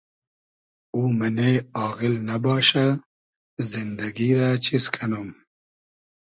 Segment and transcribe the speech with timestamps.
[0.93, 1.51] او مئنې
[1.87, 2.87] آغیل نئباشۂ
[3.69, 5.29] زیندئگی رۂ چیز کئنوم